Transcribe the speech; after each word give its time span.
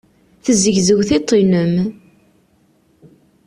Tezzegzew 0.43 0.99
tiṭ-nnem. 1.09 1.73